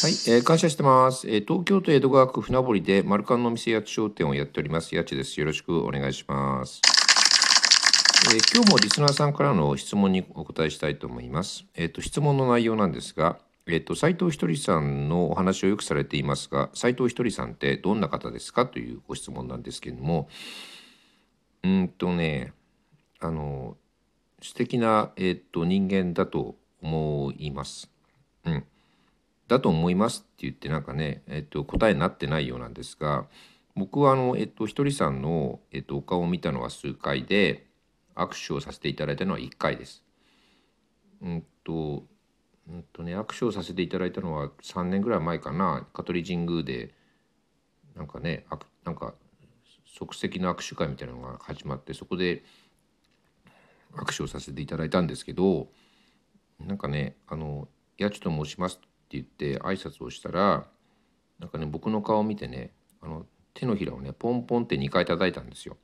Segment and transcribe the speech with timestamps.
[0.00, 4.94] はい、えー感謝してます、えー東京都江戸川区船堀でマルカンの店やち商店をやっております。
[4.94, 5.40] やちです。
[5.40, 6.80] よろしくお願いします、
[8.32, 11.64] えー今日もリスナーさんからの質問にお答えしたいと思います。
[11.74, 20.28] えっ、と質問の内容なんですがえっ、と斉藤ひとりさんのお話をよくされていますが斉藤ひとりさんってどんな方ですかというご質問なんですけれども
[21.64, 22.52] うんとね
[23.18, 23.76] あの
[24.40, 27.90] 素敵な、えっと人間だと思います。
[28.44, 28.64] うん、
[29.48, 33.26] だと思いますって言ってなんかね、えっと答えになってないようなんですが
[33.74, 37.66] 僕はあの、えっとひとりさんの、えっとお顔を見たのは数回で
[38.14, 40.04] 握手をさせていただいたのは1回です。
[41.22, 42.04] うんと
[42.68, 46.94] うんとね握手をさせていただいたのは3年ぐらい前かな香取神宮で
[47.96, 48.46] なんかね
[48.84, 49.14] なんか
[49.86, 52.44] 即席の握手会みたいなのが始まってそこで
[53.96, 55.68] 握手をさせていただいたんですけど
[56.60, 60.66] なんかね「あのやちと申します」っ言って挨拶をしたら
[61.38, 65.76] なんかね僕の顔を見てねあの手のひらをねポンポンって2回叩いたんですよ。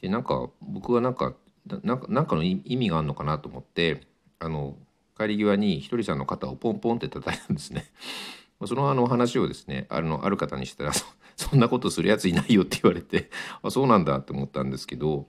[0.00, 1.34] でなんか僕はなんか
[1.66, 4.02] なんかなんかの意味があるのかなと思って
[4.38, 4.76] あの
[5.16, 7.86] 帰り際にひとりさんの肩をポンポンって叩いたんですね。
[8.66, 11.04] そのあの話をですねあのある方にしたらそ
[11.36, 13.30] そんなことするやついないよって言われて
[13.62, 15.26] あそうなんだって思ったんですけど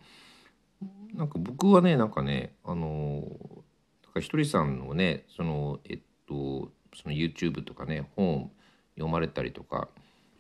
[1.14, 3.24] なんか僕はねなんかねあの
[4.04, 8.50] なんかひとりさんのねそのえっとその YouTube とかね本
[8.96, 9.90] 読まれたりとか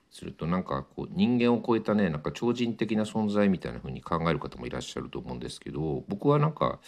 [0.09, 6.80] するとなんかこう人間を超えたねなんか超人的な存在みたいな風に考える方もいらっしゃると思うんですけど僕はなんか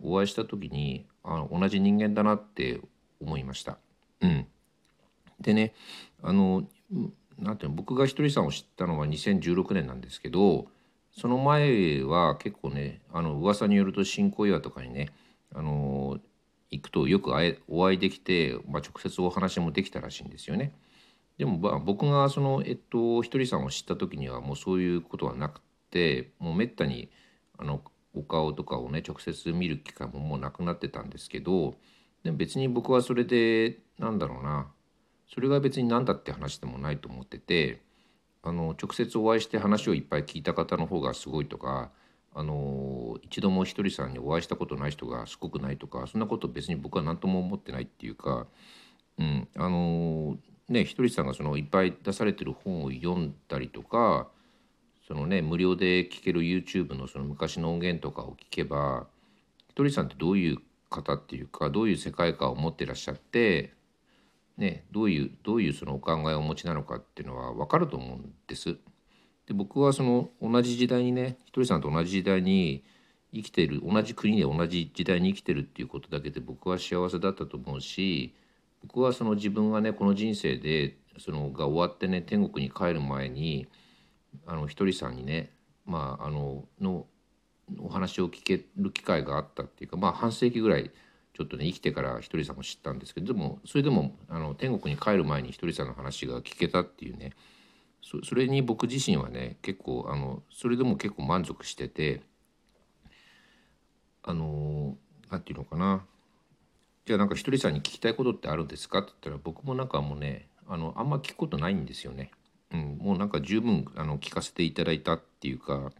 [0.00, 2.80] お会いした時にあの同じ人間だなって
[3.20, 3.78] 思いました。
[4.20, 4.46] うん、
[5.40, 5.74] でね
[6.22, 10.68] あのうんなんていうの僕がひとりさんを知ったのは2016年なんですけど
[11.12, 15.10] その前は結構ねあの噂によると新小岩とかにね
[15.54, 16.18] あの
[16.70, 20.72] 行くとよく会えお会いできて、まあ、直接お話もできたらしいんですよね。
[21.38, 27.10] でも、まあ、僕がそのえっとひとりさんを知った時にはもうそういうことはなくてもうめったに
[27.58, 27.82] あの
[28.14, 31.74] お顔とかをね直接見る機会ももうなくなってたんですけど
[32.24, 34.68] でも別に僕はそれでなんだろうな
[35.32, 37.82] それが別に何だって話でもないと思ってて
[38.42, 41.90] あの直接お会いして話をいっぱい聞いた方の方がすごいとか
[42.38, 48.46] あの一度もひとりさんにお会いしたことない人がすごくないとかそんなこと別に僕は何とも思ってないっていうか、
[49.18, 50.36] うん、あの
[50.68, 54.28] ねひとりさんがそのいっぱい出されてる本を読んだりとか
[55.08, 59.06] そのね無料で聴ける YouTube のその昔の音源とかを聞けば
[59.68, 60.58] ひとりさんってどういう
[60.90, 63.76] 方っていうかどういう世界観を持ってらっしゃって
[64.58, 68.78] ね、どういうどういうそのお考えをお持ちなのかっていうのは分かると思うんです。
[69.46, 72.84] で僕はその同じ時代にねひとりさんと同じ時代に
[73.32, 78.34] 生きてる同じ国で同じ時代に生きてるっていうことだけで僕は幸せだったと思うし
[78.82, 83.66] 僕はその自分がねこの人生でそのが終わってね天国に帰る前に
[84.46, 85.50] あのひとりさんにね
[85.84, 87.06] まああのの
[87.80, 90.90] お話を聞ける機会があったっていうかまあ半世紀ぐらい
[91.34, 97.32] ちょっとね生きてからひとりさんを知ったんですけどでもそれでもあの天国に帰る前にひとりさんの話が聞けたっていうね
[98.06, 102.22] そそれに僕自身はね結構あのそれでも結構満足してて
[104.22, 104.96] あの
[105.28, 106.04] なんていうのかな
[107.04, 112.30] じゃあなんかひとりさんに聞きたいことってあるんですかって言ったら僕もなんかもうねあのあんま聞くことないんですよね。
[112.72, 115.92] うん、もうなんか十分あの聞かせていただいたっていうか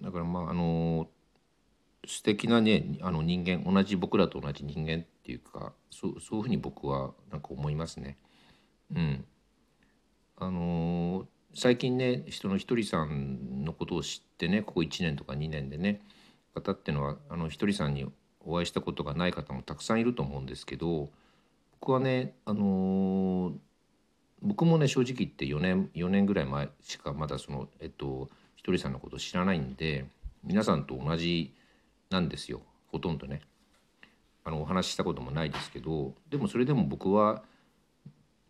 [0.00, 1.08] だからまああの
[2.06, 8.16] 素敵なねあの人間同じ僕らと同じ人間っていうかそうそういうふうに僕はなんか思いますね。
[8.94, 9.24] うん、
[10.40, 16.00] あのー最近ね人のひとりさんのことを知ってねここ1年とか2年でね
[16.54, 18.06] 方っていうのはあのひとりさんに
[18.46, 21.10] お会いしたことがない方もたくさんいると思うんですけど
[21.80, 23.52] 僕はねあのー
[24.42, 30.06] 僕もね正直言って4年4年ぐらい前しかまだそのえっとひとりさんのことを知らないんで
[30.44, 31.52] 皆さんと同じ
[32.10, 32.62] なんですよ
[32.92, 33.40] ほとんどね。
[34.44, 37.42] あのお話ししたこともないですけどでもそれでも僕は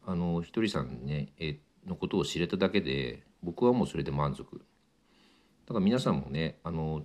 [0.06, 1.58] あのひとりさんねえ
[1.90, 4.62] のことを知れただけで僕はもうそれで満足
[5.66, 7.02] だから皆さんもねあの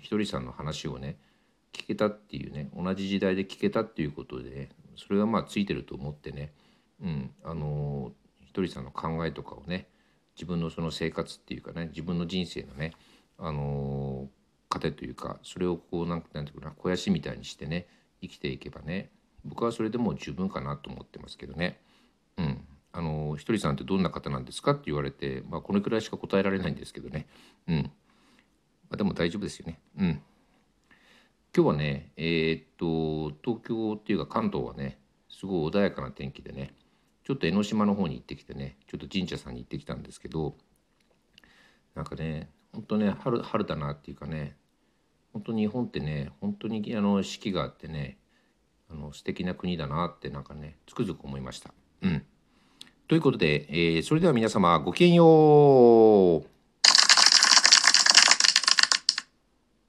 [0.00, 1.18] ひとりさんの話をね
[1.72, 6.52] 聞けたっていうね同じ時代で聞けたっていうことで、ね、それがまあついてると思ってね
[7.02, 9.86] うんあのひとりさんの考えとかをね
[10.34, 12.92] 自分のその生活っていうかね自分の人生のね
[13.38, 14.28] あの
[14.70, 17.86] 糧というかそれをこうなんなんていうかな肥やしみたいにしてね
[18.22, 19.10] 生きていけばね
[19.44, 21.80] 僕はそれでもう十分かなと思ってますけどね。
[23.36, 27.26] ひとりさんってどんな方なんですかって言われて、まあ、これくらいしか答えられないんですけどね。
[27.68, 27.90] うんま
[28.92, 29.80] あ、でも大丈夫ですよね。
[29.98, 30.22] うん
[31.54, 34.98] 今日はね、えーっと東京っていうか関東はね
[35.28, 36.74] すごい穏やかな天気でね
[37.24, 40.56] ちょっと江ノ島の方に行ってきてねちょっと神社さんに行ってきたんですけど
[41.94, 44.56] なんかね本当ね春春だなっていうかね
[45.32, 48.18] 本当に日本ってね本当にあの四季があってね
[48.90, 51.72] あの素敵な国だなってなんかねつくづく思いました。
[52.02, 52.24] うん、
[53.12, 56.51] ということで、えー、それでは皆様ごきげんよう。